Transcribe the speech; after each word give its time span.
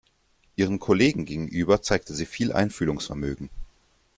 Ihren 0.55 0.79
Kollegen 0.79 1.25
gegenüber 1.25 1.83
zeigte 1.83 2.15
sie 2.15 2.25
viel 2.25 2.51
Einfühlungsvermögen. 2.53 3.51